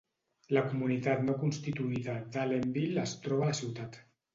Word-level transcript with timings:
La 0.57 0.63
comunitat 0.71 1.21
no 1.27 1.37
constituïda 1.43 2.19
d'Allenville 2.33 3.05
es 3.09 3.19
troba 3.27 3.51
a 3.51 3.57
la 3.57 3.61
ciutat. 3.65 4.07